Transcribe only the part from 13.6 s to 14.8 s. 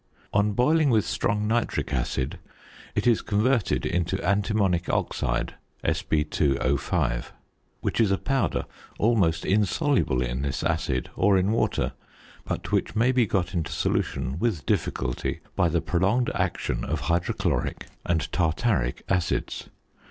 solution with